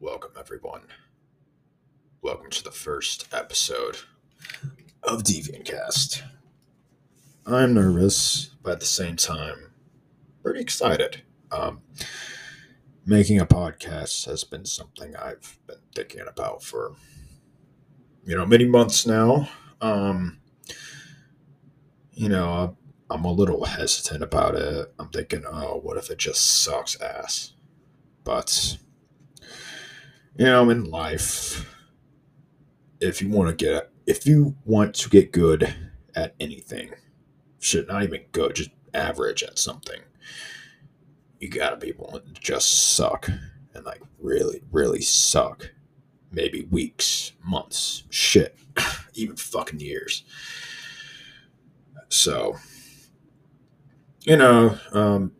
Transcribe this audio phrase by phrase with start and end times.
[0.00, 0.82] Welcome, everyone.
[2.22, 3.98] Welcome to the first episode
[5.02, 6.22] of DeviantCast.
[7.44, 9.72] I'm nervous, but at the same time,
[10.44, 11.22] pretty excited.
[11.50, 11.80] Um,
[13.04, 16.94] making a podcast has been something I've been thinking about for,
[18.24, 19.48] you know, many months now.
[19.80, 20.38] Um,
[22.12, 22.76] you know,
[23.10, 24.94] I'm a little hesitant about it.
[25.00, 27.54] I'm thinking, oh, what if it just sucks ass?
[28.22, 28.78] But,
[30.38, 31.66] you know, in life,
[33.00, 35.74] if you want to get, if you want to get good
[36.14, 36.90] at anything,
[37.58, 40.00] shit, not even good, just average at something,
[41.40, 43.28] you gotta be willing to just suck
[43.74, 45.72] and like really, really suck.
[46.30, 48.56] Maybe weeks, months, shit,
[49.14, 50.24] even fucking years.
[52.10, 52.56] So,
[54.22, 55.32] you know, um,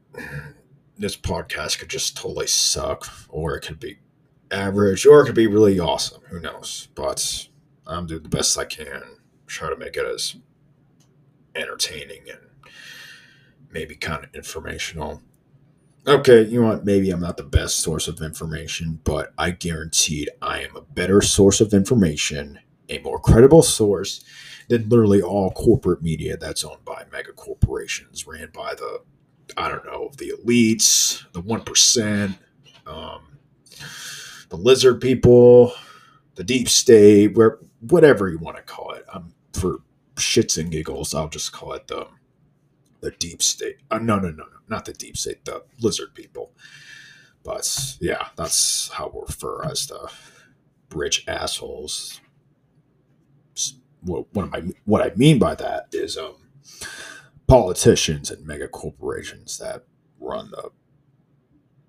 [0.96, 3.98] this podcast could just totally suck, or it could be
[4.50, 6.22] average, or it could be really awesome.
[6.28, 6.88] Who knows?
[6.94, 7.48] But
[7.86, 9.02] I'm doing the best I can,
[9.46, 10.36] try to make it as
[11.54, 12.40] entertaining and
[13.70, 15.22] maybe kind of informational.
[16.06, 16.84] Okay, you know what?
[16.84, 21.20] Maybe I'm not the best source of information, but I guaranteed I am a better
[21.20, 24.24] source of information, a more credible source
[24.68, 29.02] than literally all corporate media that's owned by mega corporations, ran by the,
[29.56, 32.38] I don't know, the elites, the 1%, um,
[34.48, 35.72] the lizard people,
[36.34, 39.04] the deep state, where whatever you want to call it.
[39.12, 39.78] Um, for
[40.16, 42.06] shits and giggles, I'll just call it the
[43.00, 43.76] the deep state.
[43.90, 46.52] Uh, no, no, no, no, not the deep state, the lizard people.
[47.44, 50.10] But yeah, that's how we refer as the
[50.94, 52.20] rich assholes.
[54.00, 56.36] What, what, I, what I mean by that is um,
[57.46, 59.84] politicians and mega corporations that
[60.20, 60.70] run the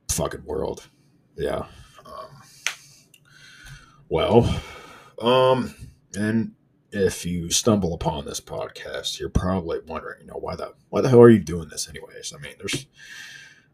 [0.10, 0.88] fucking world.
[1.36, 1.66] Yeah.
[4.10, 4.60] Well,
[5.22, 5.76] um,
[6.18, 6.54] and
[6.92, 11.10] if you stumble upon this podcast, you're probably wondering, you know, why the why the
[11.10, 12.34] hell are you doing this anyways?
[12.36, 12.88] I mean, there's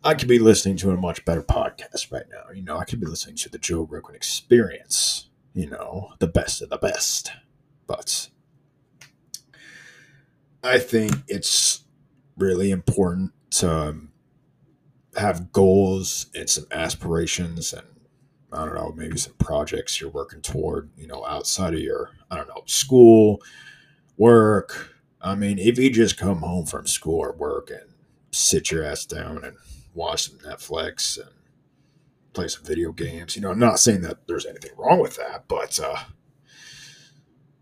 [0.04, 2.52] I could be listening to a much better podcast right now.
[2.54, 5.30] You know, I could be listening to the Joe Rogan Experience.
[5.54, 7.32] You know, the best of the best.
[7.88, 8.30] But
[10.62, 11.86] I think it's
[12.38, 14.12] really important to um,
[15.16, 17.88] have goals and some aspirations and
[18.56, 22.38] I don't know, maybe some projects you're working toward, you know, outside of your, I
[22.38, 23.42] don't know, school,
[24.18, 24.96] work.
[25.22, 27.94] I mean, if you just come home from school or work and
[28.32, 29.58] sit your ass down and
[29.94, 31.30] watch some Netflix and
[32.34, 35.48] play some video games, you know, I'm not saying that there's anything wrong with that,
[35.48, 35.98] but uh,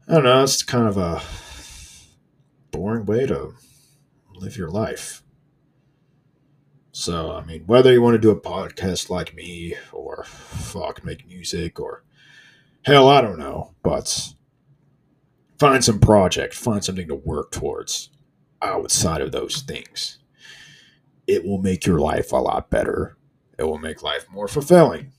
[0.07, 1.21] I don't know, it's kind of a
[2.71, 3.53] boring way to
[4.35, 5.23] live your life.
[7.03, 11.27] So, I mean, whether you want to do a podcast like me or fuck make
[11.27, 12.05] music or
[12.85, 14.29] hell, I don't know, but
[15.59, 18.09] find some project, find something to work towards
[18.61, 20.19] outside of those things.
[21.27, 23.17] It will make your life a lot better.
[23.59, 25.11] It will make life more fulfilling.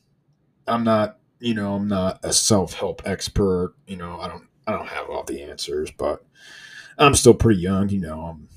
[0.66, 4.88] I'm not, you know, I'm not a self-help expert, you know, I don't I don't
[4.88, 6.24] have all the answers, but
[6.96, 8.48] I'm still pretty young, you know, I'm,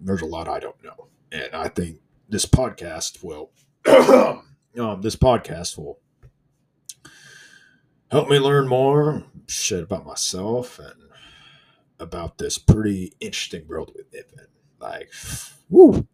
[0.00, 1.08] there's a lot I don't know.
[1.30, 1.98] And I think
[2.28, 3.50] this podcast will
[3.86, 5.98] um, this podcast will
[8.10, 10.94] help me learn more shit about myself and
[11.98, 14.46] about this pretty interesting world we live in.
[14.80, 15.12] Like,
[15.68, 16.06] woo,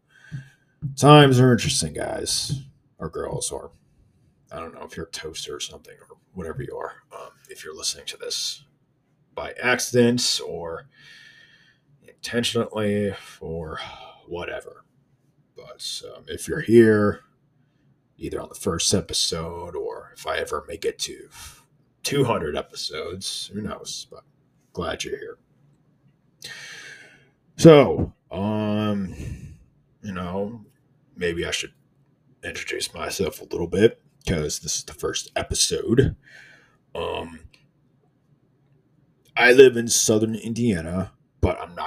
[0.97, 2.63] times are interesting, guys
[2.99, 3.73] or girls, or
[4.53, 6.95] I don't know if you're a toaster or something or whatever you are.
[7.13, 8.65] Um, if you're listening to this
[9.35, 10.87] by accident or
[12.03, 13.79] intentionally or
[14.27, 14.85] whatever.
[15.61, 17.21] But um, if you're here,
[18.17, 21.29] either on the first episode or if I ever make it to
[22.03, 24.07] 200 episodes, who knows?
[24.11, 24.25] But
[24.73, 25.39] glad you're here.
[27.57, 29.15] So, um,
[30.03, 30.65] you know,
[31.17, 31.73] maybe I should
[32.43, 36.17] introduce myself a little bit because this is the first episode.
[36.95, 37.41] Um,
[39.37, 41.13] I live in southern Indiana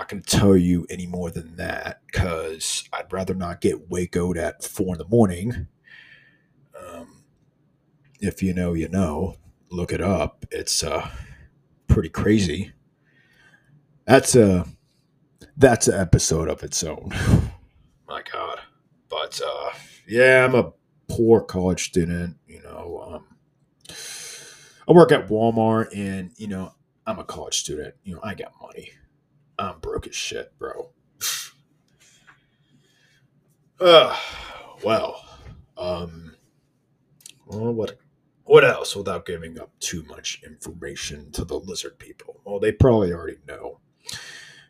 [0.04, 4.38] not going to tell you any more than that because I'd rather not get wacoed
[4.38, 5.68] at four in the morning.
[6.78, 7.24] Um,
[8.20, 9.38] if you know, you know.
[9.70, 10.46] Look it up.
[10.52, 11.10] It's uh,
[11.88, 12.74] pretty crazy.
[14.06, 14.68] That's a
[15.58, 17.10] that's an episode of its own.
[18.08, 18.60] My God,
[19.10, 19.72] but uh,
[20.08, 20.74] yeah, I'm a
[21.08, 22.38] poor college student.
[22.46, 23.96] You know, um,
[24.88, 26.76] I work at Walmart, and you know,
[27.08, 27.96] I'm a college student.
[28.04, 28.92] You know, I got money
[29.58, 30.90] I'm broke as shit, bro.
[33.80, 34.18] uh,
[34.84, 35.24] well,
[35.78, 36.36] um,
[37.46, 37.98] well, what
[38.46, 42.42] what else without giving up too much information to the lizard people?
[42.44, 43.80] Well, they probably already know.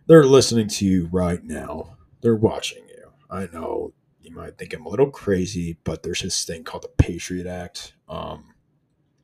[0.05, 1.97] They're listening to you right now.
[2.21, 3.11] They're watching you.
[3.29, 7.03] I know you might think I'm a little crazy, but there's this thing called the
[7.03, 7.93] Patriot Act.
[8.07, 8.53] Um,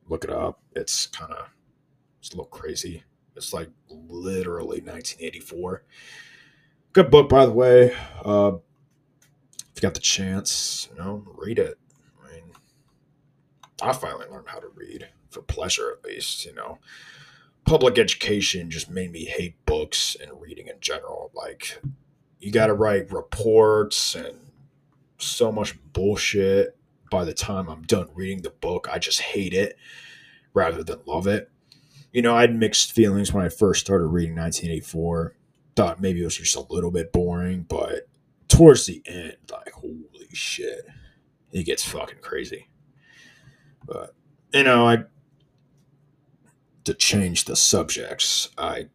[0.07, 0.61] look it up.
[0.75, 1.47] It's kind of
[2.19, 3.03] it's a little crazy.
[3.39, 5.83] It's like literally 1984.
[6.91, 7.95] Good book, by the way.
[8.23, 8.57] Uh,
[9.57, 11.79] if you got the chance, you know, read it.
[12.21, 12.43] I mean,
[13.81, 16.45] I finally learned how to read for pleasure, at least.
[16.45, 16.79] You know,
[17.65, 21.31] public education just made me hate books and reading in general.
[21.33, 21.81] Like,
[22.39, 24.51] you got to write reports and
[25.17, 26.75] so much bullshit.
[27.09, 29.77] By the time I'm done reading the book, I just hate it
[30.53, 31.49] rather than love it.
[32.11, 35.35] You know, I had mixed feelings when I first started reading 1984.
[35.75, 38.07] Thought maybe it was just a little bit boring, but
[38.47, 40.85] towards the end, like, holy shit,
[41.51, 42.67] it gets fucking crazy.
[43.85, 44.15] But,
[44.53, 45.03] you know, I,
[46.83, 48.87] to change the subjects, I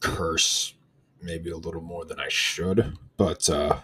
[0.00, 0.74] curse
[1.20, 3.80] maybe a little more than I should, but, uh,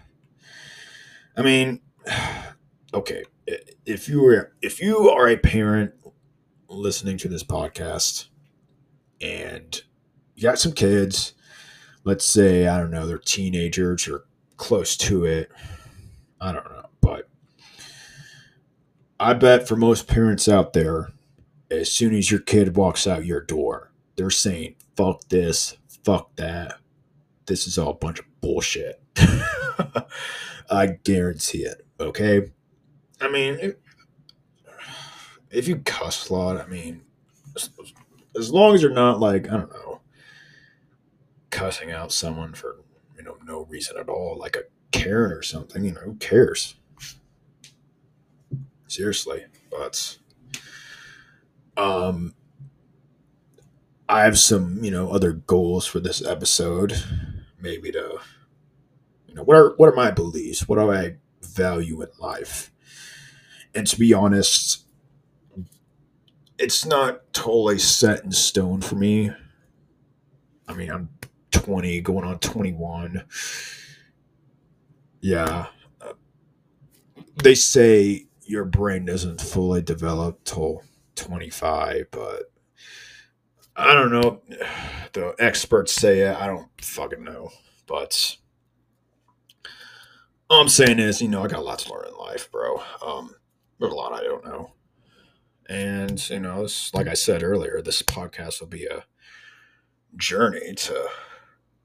[1.37, 1.81] I mean,
[2.95, 3.25] okay,
[3.85, 5.93] if you were, if you are a parent
[6.69, 8.27] listening to this podcast
[9.23, 9.83] and
[10.35, 11.35] you got some kids,
[12.05, 14.25] let's say, I don't know, they're teenagers or
[14.57, 15.51] close to it.
[16.41, 16.87] I don't know.
[17.01, 17.29] But
[19.21, 21.13] I bet for most parents out there,
[21.71, 26.79] as soon as your kid walks out your door, they're saying, fuck this, fuck that.
[27.47, 29.01] This is all a bunch of bullshit.
[30.71, 31.87] I guarantee it.
[31.99, 32.51] Okay.
[33.21, 33.75] I mean,
[35.51, 37.03] if you cuss a lot, I mean,
[38.37, 40.01] as long as you're not like, I don't know,
[41.51, 42.77] cussing out someone for,
[43.17, 46.77] you know, no reason at all, like a Karen or something, you know, who cares?
[48.87, 49.45] Seriously.
[49.71, 50.19] But,
[51.77, 52.35] um,
[54.09, 56.95] I have some, you know, other goals for this episode.
[57.61, 58.19] Maybe to,
[59.27, 60.69] you know, what are what are my beliefs?
[60.69, 62.71] What do I value in life?
[63.75, 64.85] And to be honest,
[66.63, 69.33] it's not totally set in stone for me.
[70.69, 71.09] I mean, I'm
[71.51, 73.25] 20, going on 21.
[75.21, 75.67] Yeah.
[77.43, 80.83] they say your brain doesn't fully develop till
[81.17, 82.53] 25, but
[83.75, 84.43] I don't know.
[85.15, 86.37] The experts say it.
[86.37, 87.51] I don't fucking know.
[87.89, 88.37] But
[90.49, 92.81] all I'm saying is, you know, I got a lot to learn in life, bro.
[93.05, 93.35] Um,
[93.81, 94.73] there's a lot I don't know.
[95.69, 99.05] And, you know, this, like I said earlier, this podcast will be a
[100.17, 101.09] journey to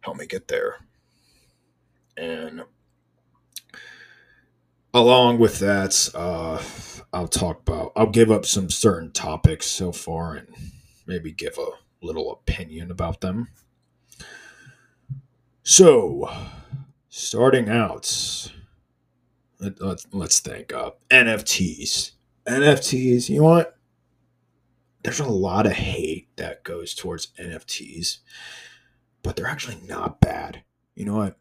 [0.01, 0.77] help me get there.
[2.15, 2.63] And
[4.93, 6.61] along with that, uh,
[7.13, 10.47] I'll talk about, I'll give up some certain topics so far and
[11.05, 11.67] maybe give a
[12.01, 13.47] little opinion about them.
[15.63, 16.29] So,
[17.09, 18.51] starting out,
[19.59, 20.73] let, us let's think.
[20.73, 22.11] Uh, NFTs.
[22.47, 23.77] NFTs, you know what?
[25.03, 28.19] There's a lot of hate that goes towards NFTs,
[29.23, 30.63] but they're actually not bad.
[30.95, 31.37] You know what?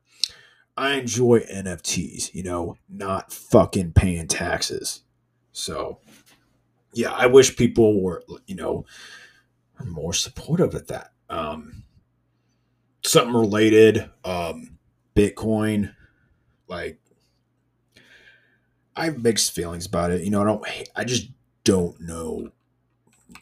[0.76, 5.02] I enjoy NFTs, you know, not fucking paying taxes.
[5.52, 6.00] So,
[6.92, 8.84] yeah, I wish people were, you know,
[9.84, 11.12] more supportive of that.
[11.30, 11.84] Um,
[13.02, 14.78] something related, um,
[15.14, 15.94] Bitcoin,
[16.68, 17.00] like
[18.96, 20.22] I have mixed feelings about it.
[20.22, 21.30] You know, I don't, I just
[21.64, 22.50] don't know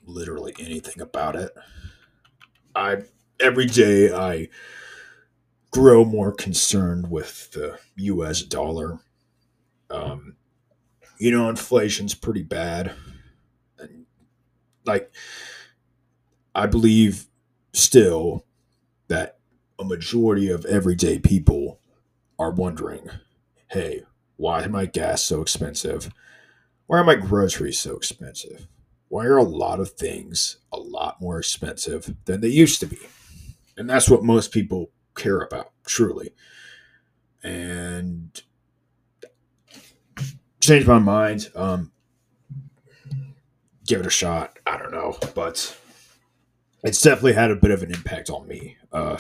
[0.05, 1.53] literally anything about it.
[2.75, 3.03] I
[3.41, 4.49] every day I
[5.71, 8.43] grow more concerned with the U.S.
[8.43, 8.99] dollar.
[9.91, 10.37] Um,
[11.19, 12.93] you know, inflation's pretty bad,
[13.79, 14.07] and
[14.85, 15.13] like
[16.55, 17.27] I believe
[17.73, 18.45] still
[19.09, 19.39] that
[19.79, 21.81] a majority of everyday people
[22.39, 23.11] are wondering,
[23.71, 24.03] hey,
[24.37, 26.13] why is my gas so expensive?
[26.87, 28.67] Why are my groceries so expensive?
[29.09, 32.99] Why are a lot of things a lot more expensive than they used to be?
[33.77, 36.35] And that's what most people care about, truly.
[37.43, 38.43] And
[40.61, 41.51] changed my mind.
[41.55, 41.93] Um,
[43.87, 44.59] give it a shot.
[44.67, 45.77] I don't know, but
[46.83, 48.77] it's definitely had a bit of an impact on me.
[48.93, 49.19] Uh,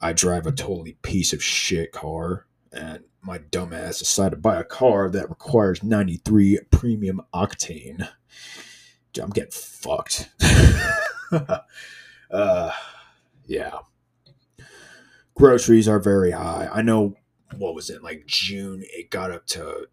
[0.00, 4.64] I drive a totally piece of shit car, and my dumbass decided to buy a
[4.64, 8.08] car that requires 93 premium octane.
[9.20, 10.30] I'm getting fucked.
[12.30, 12.72] uh,
[13.46, 13.78] yeah.
[15.36, 16.68] Groceries are very high.
[16.72, 17.16] I know,
[17.56, 19.86] what was it, like June, it got up to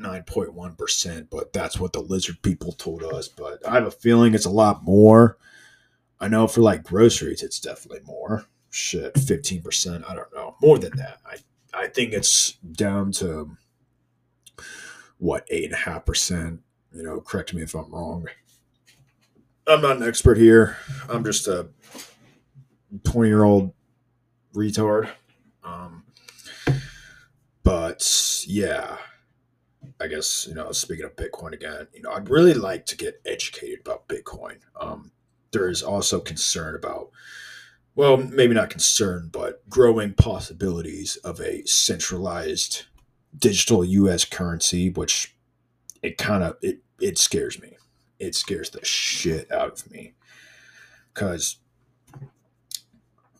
[0.00, 3.28] 9.1%, but that's what the lizard people told us.
[3.28, 5.38] But I have a feeling it's a lot more.
[6.18, 8.46] I know for like groceries, it's definitely more.
[8.70, 10.08] Shit, 15%.
[10.08, 10.56] I don't know.
[10.60, 11.18] More than that.
[11.24, 11.36] I
[11.94, 13.56] think it's down to
[15.18, 16.58] what, 8.5%.
[16.92, 18.26] You know, correct me if I'm wrong.
[19.66, 20.76] I'm not an expert here.
[21.08, 21.68] I'm just a
[23.04, 23.72] 20 year old
[24.54, 25.08] retard.
[25.62, 26.04] Um,
[27.62, 28.96] but yeah,
[30.00, 33.20] I guess, you know, speaking of Bitcoin again, you know, I'd really like to get
[33.26, 34.56] educated about Bitcoin.
[34.80, 35.12] Um,
[35.52, 37.10] there is also concern about,
[37.94, 42.84] well, maybe not concern, but growing possibilities of a centralized
[43.36, 45.34] digital US currency, which
[46.02, 47.76] it kind of, it, it scares me.
[48.18, 50.14] It scares the shit out of me.
[51.12, 51.56] Because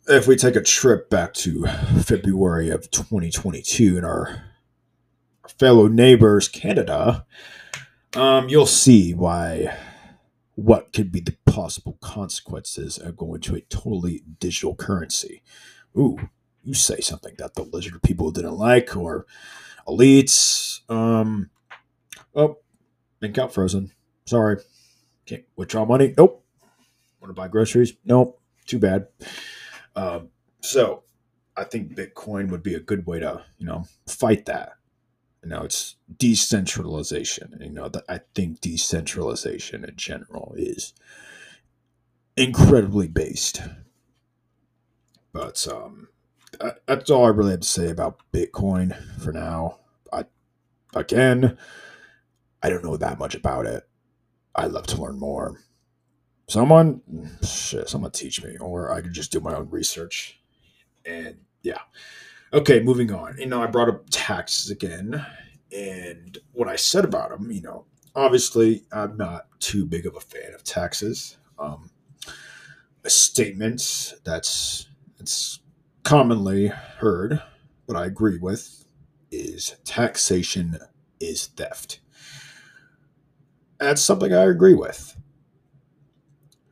[0.09, 1.67] if we take a trip back to
[2.03, 4.45] February of 2022 in our
[5.59, 7.25] fellow neighbors, Canada,
[8.17, 9.77] um, you'll see why
[10.55, 15.43] what could be the possible consequences of going to a totally digital currency.
[15.97, 16.19] Ooh,
[16.63, 19.27] you say something that the lizard people didn't like or
[19.87, 20.81] elites.
[20.91, 21.51] Um,
[22.35, 22.59] oh,
[23.21, 23.93] bank account frozen.
[24.27, 24.59] Sorry.
[25.27, 26.15] Can't withdraw money.
[26.17, 26.45] Nope.
[27.21, 27.95] Want to buy groceries?
[28.05, 28.41] Nope.
[28.67, 29.09] Too bad.
[29.97, 30.29] Um,
[30.61, 31.03] so
[31.57, 34.73] I think Bitcoin would be a good way to, you know, fight that.
[35.43, 37.59] Know, it's decentralization.
[37.61, 40.93] You know, that I think decentralization in general is
[42.37, 43.63] incredibly based.
[45.33, 46.09] But um,
[46.87, 49.79] that's all I really have to say about Bitcoin for now.
[50.13, 50.25] I
[50.95, 51.57] again,
[52.63, 53.89] I don't know that much about it.
[54.55, 55.59] I'd love to learn more
[56.51, 57.01] someone
[57.45, 60.41] shit, someone teach me, or I could just do my own research.
[61.07, 61.79] And yeah.
[62.53, 63.37] Okay, moving on.
[63.39, 65.25] You know, I brought up taxes again,
[65.71, 67.85] and what I said about them, you know,
[68.17, 71.37] obviously I'm not too big of a fan of taxes.
[71.59, 71.91] Um,
[73.05, 74.89] a statement that's
[75.19, 75.61] it's
[76.03, 77.41] commonly heard,
[77.87, 78.85] but I agree with,
[79.31, 80.77] is taxation
[81.21, 82.01] is theft.
[83.79, 85.17] That's something I agree with.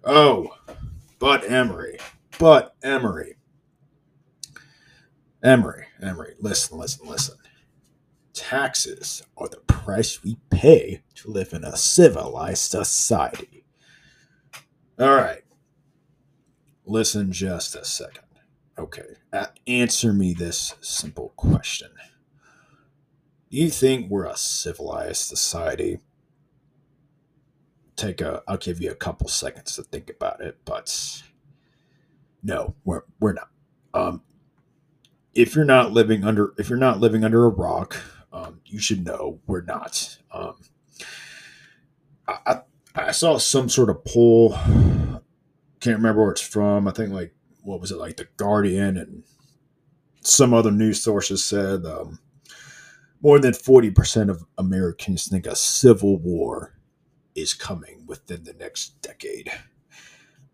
[0.03, 0.49] Oh,
[1.19, 1.99] but Emery.
[2.39, 3.38] But Emery.
[5.49, 7.37] Emery, Emery, listen, listen, listen.
[8.35, 13.64] Taxes are the price we pay to live in a civilized society.
[14.99, 15.43] All right.
[16.85, 18.25] Listen just a second.
[18.78, 19.17] Okay.
[19.67, 21.88] answer me this simple question.
[23.50, 25.99] Do you think we're a civilized society?
[27.97, 31.23] take a I'll give you a couple seconds to think about it, but
[32.43, 33.49] no, we're we're not.
[33.95, 34.23] Um,
[35.38, 37.97] if you're not living under if you're not living under a rock,
[38.33, 40.18] um, you should know we're not.
[40.33, 40.57] Um,
[42.26, 42.61] I,
[42.95, 44.52] I, saw some sort of poll.
[45.80, 46.88] Can't remember where it's from.
[46.88, 49.23] I think like what was it like the Guardian and
[50.23, 52.18] some other news sources said um,
[53.23, 56.75] more than forty percent of Americans think a civil war
[57.37, 59.52] is coming within the next decade.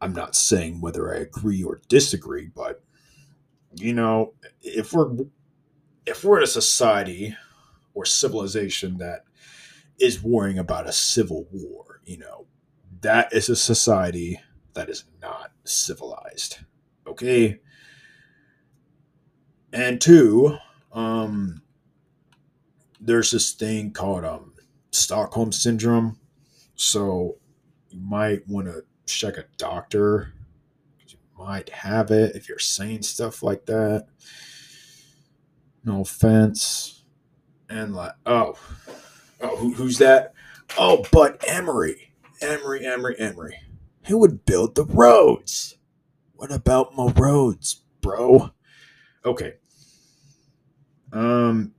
[0.03, 2.84] I'm not saying whether I agree or disagree, but
[3.77, 5.11] you know, if we're
[6.07, 7.37] if we're in a society
[7.95, 9.25] or civilization that
[9.99, 12.47] is worrying about a civil war, you know,
[13.01, 14.41] that is a society
[14.75, 16.59] that is not civilized.
[17.07, 17.61] Okay?
[19.73, 20.57] And two,
[20.93, 21.63] um
[23.01, 24.53] there's this thing called um
[24.91, 26.19] Stockholm syndrome
[26.77, 27.37] so
[27.91, 30.33] you might want to check a doctor.
[31.39, 34.07] Might have it if you're saying stuff like that.
[35.85, 37.05] No offense.
[37.69, 38.57] And like, oh,
[39.41, 40.35] oh, who, who's that?
[40.79, 43.59] Oh, but Emery, Emery, Emery, Emery.
[44.07, 45.77] Who would build the roads?
[46.35, 48.51] What about my roads, bro?
[49.25, 49.55] Okay.
[51.13, 51.73] Um,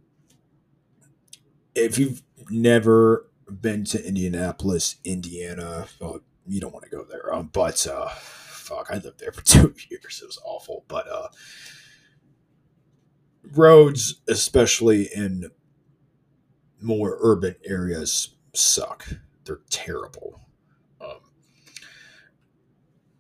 [1.76, 5.88] if you've never been to Indianapolis, Indiana.
[6.00, 8.10] Well, you don't want to go there, um, but uh,
[8.66, 10.20] fuck, I lived there for two years.
[10.22, 11.28] It was awful, but uh,
[13.54, 15.52] roads, especially in
[16.82, 19.08] more urban areas, suck.
[19.46, 20.42] They're terrible.
[21.00, 21.20] Um,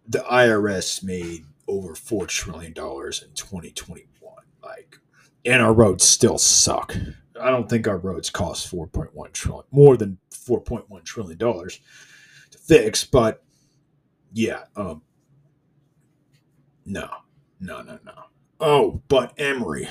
[0.07, 4.33] the IRS made over four trillion dollars in 2021.
[4.63, 4.97] Like,
[5.45, 6.95] and our roads still suck.
[7.39, 11.79] I don't think our roads cost 4.1 trillion, more than 4.1 trillion dollars
[12.51, 13.03] to fix.
[13.03, 13.43] But
[14.33, 15.01] yeah, um,
[16.85, 17.09] no,
[17.59, 18.13] no, no, no.
[18.59, 19.87] Oh, but Emery,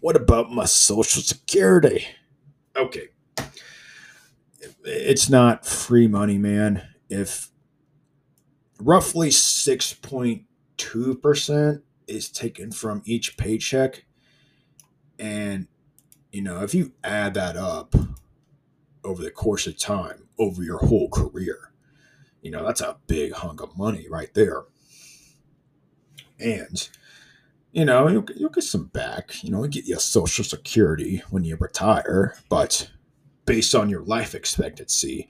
[0.00, 2.06] what about my social security?
[2.76, 3.08] Okay,
[4.84, 6.82] it's not free money, man.
[7.08, 7.50] If
[8.80, 14.04] roughly 6.2% is taken from each paycheck,
[15.18, 15.68] and
[16.32, 17.94] you know, if you add that up
[19.04, 21.72] over the course of time, over your whole career,
[22.42, 24.62] you know, that's a big hunk of money right there.
[26.40, 26.88] And,
[27.72, 29.42] you know, you'll, you'll get some back.
[29.42, 32.90] You know, get your Social Security when you retire, but
[33.46, 35.28] based on your life expectancy,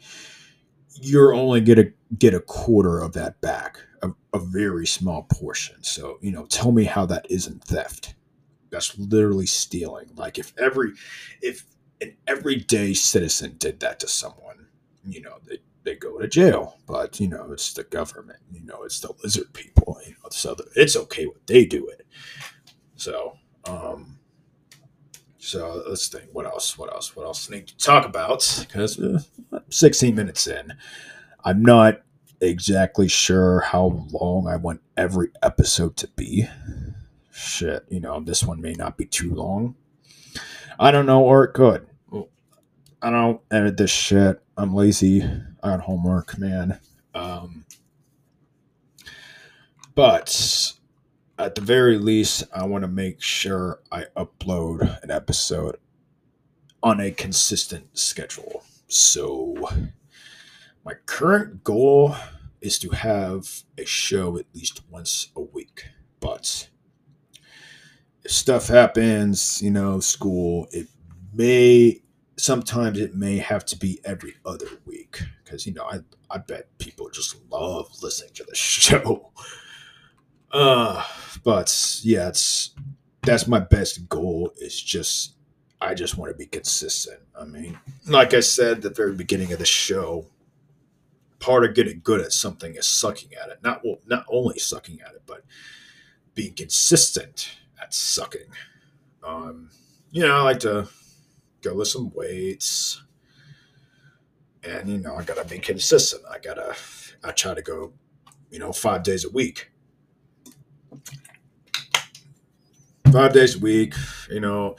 [0.95, 5.83] you're only going to get a quarter of that back, a, a very small portion.
[5.83, 8.15] So, you know, tell me how that isn't theft.
[8.71, 10.11] That's literally stealing.
[10.17, 10.93] Like if every,
[11.41, 11.65] if
[12.01, 14.67] an everyday citizen did that to someone,
[15.05, 16.79] you know, they they go to jail.
[16.87, 18.41] But you know, it's the government.
[18.53, 20.01] You know, it's the lizard people.
[20.07, 22.07] You know, so it's okay what they do it.
[22.97, 23.35] So,
[23.67, 24.19] um,
[25.39, 26.27] so let's think.
[26.33, 26.77] What else?
[26.77, 27.17] What else?
[27.17, 28.67] What else need to talk about?
[28.67, 29.21] Because uh,
[29.71, 30.75] 16 minutes in,
[31.45, 32.03] I'm not
[32.41, 36.47] exactly sure how long I want every episode to be.
[37.33, 39.77] Shit, you know, this one may not be too long.
[40.79, 41.87] I don't know, or it could.
[43.03, 44.43] I don't edit this shit.
[44.57, 45.23] I'm lazy.
[45.23, 46.79] I got homework, man.
[47.15, 47.65] Um,
[49.95, 50.75] but
[51.39, 55.77] at the very least, I want to make sure I upload an episode
[56.83, 58.65] on a consistent schedule.
[58.89, 59.57] So,
[60.85, 62.15] my current goal
[62.61, 65.87] is to have a show at least once a week.
[66.21, 66.69] But
[68.25, 70.89] if stuff happens, you know, school, it
[71.33, 72.03] may
[72.41, 76.67] sometimes it may have to be every other week because you know I I bet
[76.79, 79.31] people just love listening to the show.
[80.53, 81.05] Uh,
[81.45, 82.71] but yeah, it's
[83.23, 84.53] that's my best goal.
[84.61, 85.35] Is just
[85.81, 87.21] I just want to be consistent.
[87.39, 90.27] I mean, like I said at the very beginning of the show,
[91.39, 93.59] part of getting good at something is sucking at it.
[93.63, 95.45] Not well, not only sucking at it, but
[96.35, 98.51] being consistent at sucking.
[99.23, 99.71] Um,
[100.11, 100.89] you know, I like to
[101.63, 103.03] go with some weights.
[104.63, 106.23] And, you know, I got to be consistent.
[106.31, 106.75] I got to,
[107.25, 107.93] I try to go,
[108.51, 109.71] you know, five days a week.
[113.11, 113.95] Five days a week,
[114.31, 114.77] you know,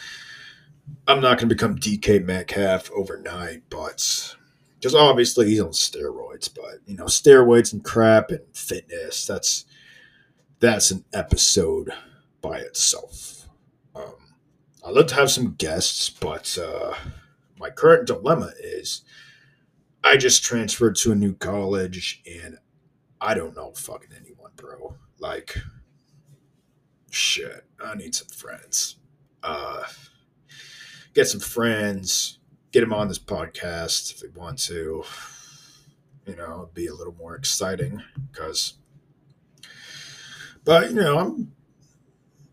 [1.08, 4.36] I'm not going to become DK Metcalf overnight, but
[4.82, 9.65] because obviously he's on steroids, but you know, steroids and crap and fitness, that's
[10.60, 11.91] that's an episode
[12.41, 13.41] by itself.
[14.84, 16.96] I'd love to have some guests, but uh,
[17.60, 19.04] my current dilemma is
[20.04, 22.58] I just transferred to a new college and
[23.20, 24.96] I don't know fucking anyone, bro.
[25.20, 25.56] Like,
[27.12, 28.96] shit, I need some friends.
[29.44, 29.84] Uh,
[31.13, 32.39] get some friends,
[32.72, 35.04] get them on this podcast if they want to.
[36.26, 38.76] You know, be a little more exciting because,
[40.63, 41.52] but you know, I'm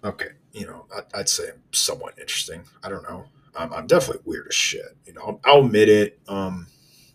[0.04, 2.62] okay you know, I, would say I'm somewhat interesting.
[2.82, 3.26] I don't know.
[3.56, 4.96] I'm, I'm, definitely weird as shit.
[5.06, 6.20] You know, I'll admit it.
[6.28, 6.66] Um,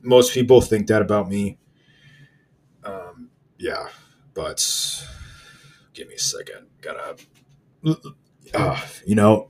[0.01, 1.58] most people think that about me.
[2.84, 3.88] Um, yeah,
[4.34, 5.06] but
[5.93, 6.67] give me a second.
[6.82, 7.15] Gotta,
[8.53, 9.49] uh, you know,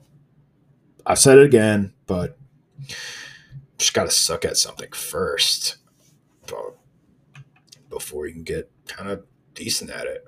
[1.06, 2.38] I've said it again, but
[3.78, 5.78] just gotta suck at something first,
[7.94, 10.26] before you can get kind of decent at it.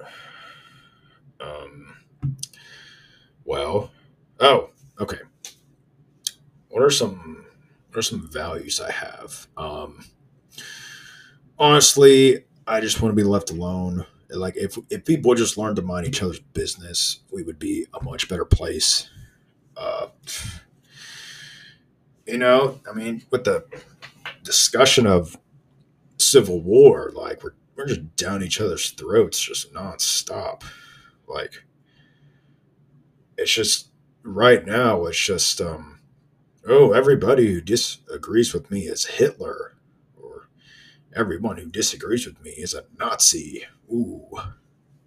[1.40, 1.96] Um,
[3.46, 3.90] well,
[4.40, 5.18] oh, okay.
[6.68, 7.46] What are some
[7.88, 9.46] what are some values I have?
[9.56, 10.04] Um,
[11.58, 14.04] honestly, I just want to be left alone.
[14.28, 18.02] Like if if people just learned to mind each other's business, we would be a
[18.04, 19.08] much better place.
[19.76, 20.08] Uh,
[22.26, 23.64] you know, I mean, with the
[24.42, 25.38] discussion of
[26.18, 30.64] civil war, like we're we're just down each other's throats just nonstop.
[31.28, 31.65] Like
[33.36, 33.88] it's just
[34.22, 36.00] right now it's just um
[36.66, 39.74] oh everybody who disagrees with me is hitler
[40.20, 40.48] or
[41.16, 43.64] everyone who disagrees with me is a nazi.
[43.90, 44.28] Ooh.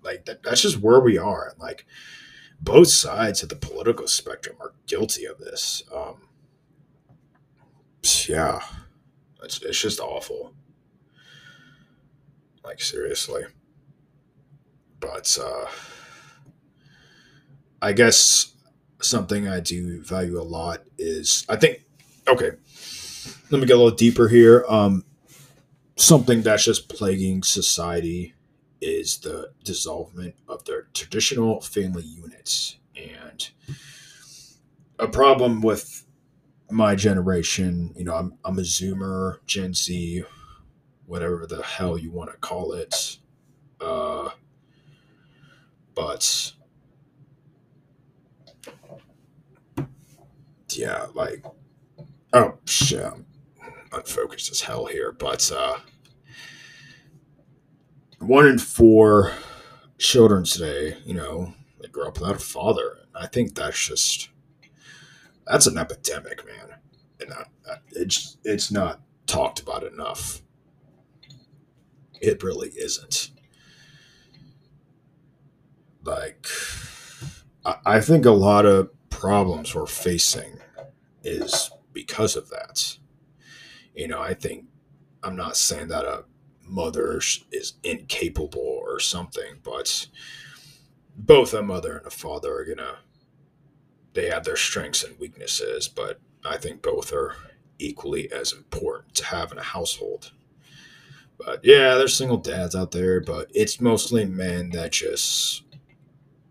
[0.01, 1.53] Like that, that's just where we are.
[1.59, 1.85] Like
[2.59, 5.83] both sides of the political spectrum are guilty of this.
[5.93, 6.27] Um
[8.27, 8.59] yeah.
[9.43, 10.53] It's, it's just awful.
[12.63, 13.43] Like seriously.
[14.99, 15.65] But uh
[17.81, 18.53] I guess
[19.01, 21.83] something I do value a lot is I think
[22.27, 22.51] okay.
[23.51, 24.63] Let me get a little deeper here.
[24.69, 25.03] Um,
[25.95, 28.35] something that's just plaguing society
[28.79, 33.49] is the dissolvement of their traditional family units and
[34.99, 36.05] a problem with
[36.71, 40.23] my generation, you know, I'm I'm a Zoomer, Gen Z,
[41.05, 43.17] whatever the hell you want to call it.
[43.81, 44.29] Uh,
[45.95, 46.53] but
[50.79, 51.43] yeah, like
[52.31, 53.25] oh shit, I'm
[53.91, 55.11] unfocused as hell here.
[55.11, 55.77] But uh,
[58.19, 59.33] one in four
[59.97, 62.99] children today, you know, they grow up without a father.
[63.13, 64.29] I think that's just
[65.45, 66.77] that's an epidemic, man,
[67.19, 67.33] and
[67.91, 70.41] it's it's not talked about enough.
[72.21, 73.31] It really isn't.
[76.03, 76.47] Like,
[77.85, 80.59] I think a lot of problems we're facing
[81.23, 82.97] is because of that.
[83.93, 84.65] You know, I think
[85.23, 86.25] I'm not saying that a
[86.63, 87.19] mother
[87.51, 90.07] is incapable or something, but
[91.15, 92.99] both a mother and a father are gonna
[94.13, 97.35] they have their strengths and weaknesses, but I think both are
[97.77, 100.31] equally as important to have in a household.
[101.37, 105.63] But yeah, there's single dads out there, but it's mostly men that just,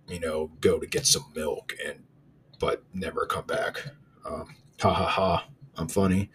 [0.08, 2.04] you know, go to get some milk and,
[2.58, 3.88] but never come back.
[4.28, 6.30] Um, ha ha ha, I'm funny.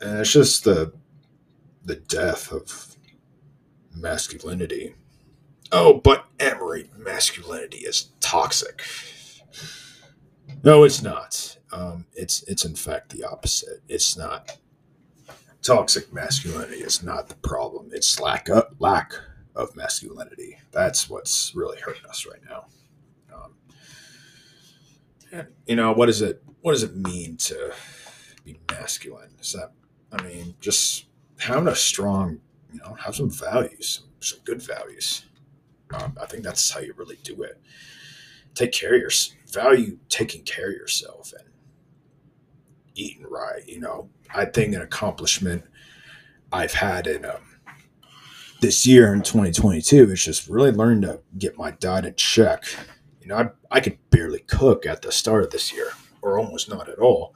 [0.00, 0.92] And it's just the,
[1.84, 2.96] the death of
[3.94, 4.94] masculinity.
[5.72, 8.82] Oh, but Emery, masculinity is toxic.
[10.62, 11.56] No, it's not.
[11.72, 13.80] Um, it's it's in fact the opposite.
[13.88, 14.58] It's not
[15.62, 17.90] toxic masculinity is not the problem.
[17.92, 19.12] It's lack of, lack
[19.54, 20.58] of masculinity.
[20.72, 22.66] That's what's really hurting us right now.
[25.66, 26.42] You know what is it?
[26.62, 27.72] What does it mean to
[28.44, 29.30] be masculine?
[29.40, 29.72] Is that
[30.12, 31.06] I mean just
[31.38, 32.40] having a strong,
[32.72, 35.26] you know, have some values, some, some good values.
[35.92, 37.60] Um, I think that's how you really do it.
[38.54, 39.36] Take care of yourself.
[39.50, 41.48] Value taking care of yourself and
[42.94, 43.66] eating right.
[43.66, 45.64] You know, I think an accomplishment
[46.52, 47.42] I've had in um,
[48.60, 52.64] this year in 2022 is just really learning to get my diet in check.
[53.30, 53.36] Know,
[53.70, 56.98] I, I could barely cook at the start of this year, or almost not at
[56.98, 57.34] all.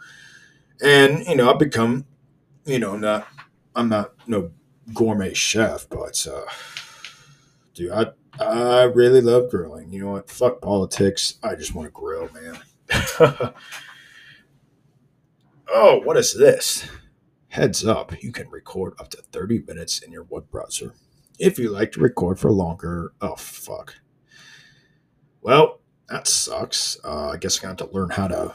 [0.83, 2.07] And, you know, I've become,
[2.65, 3.29] you know, not,
[3.77, 4.51] I'm not no
[4.93, 6.47] gourmet chef, but, uh,
[7.75, 8.07] dude, I,
[8.41, 9.93] I really love grilling.
[9.93, 10.29] You know what?
[10.29, 11.39] Fuck politics.
[11.45, 12.59] I just want to grill, man.
[15.69, 16.89] oh, what is this?
[17.49, 20.93] Heads up, you can record up to 30 minutes in your web browser.
[21.39, 23.95] If you like to record for longer, oh, fuck.
[25.41, 26.99] Well, that sucks.
[27.05, 28.55] Uh, I guess I'm going to have to learn how to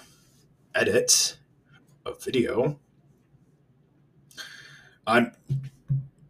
[0.76, 1.38] edit
[2.06, 2.80] a video.
[5.08, 5.32] I'm,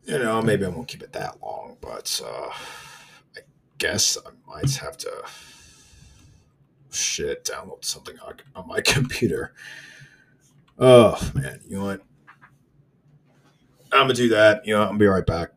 [0.05, 2.49] you know, maybe I won't keep it that long, but, uh,
[3.35, 3.41] I
[3.77, 5.11] guess I might have to
[6.91, 9.53] shit download something on, on my computer.
[10.77, 12.01] Oh man, you know what?
[13.91, 14.65] I'm gonna do that.
[14.65, 15.51] You know, I'll be right back.